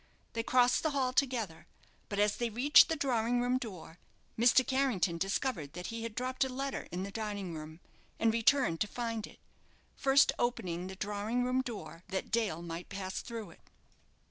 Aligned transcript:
They 0.33 0.41
crossed 0.41 0.81
the 0.81 0.89
hall 0.97 1.13
together, 1.13 1.67
but 2.09 2.17
as 2.17 2.37
they 2.37 2.49
reached 2.49 2.89
the 2.89 2.95
drawing 2.95 3.39
room 3.39 3.59
door, 3.59 3.99
Mr. 4.35 4.65
Carrington 4.65 5.19
discovered 5.19 5.73
that 5.73 5.85
he 5.93 6.01
had 6.01 6.15
dropped 6.15 6.43
a 6.43 6.49
letter 6.49 6.87
in 6.91 7.03
the 7.03 7.11
dining 7.11 7.53
room, 7.53 7.79
and 8.19 8.33
returned 8.33 8.81
to 8.81 8.87
find 8.87 9.27
it, 9.27 9.37
first 9.95 10.31
opening 10.39 10.87
the 10.87 10.95
drawing 10.95 11.43
room 11.43 11.61
door 11.61 12.01
that 12.07 12.31
Dale 12.31 12.63
might 12.63 12.89
pass 12.89 13.21
through 13.21 13.51
it. 13.51 13.61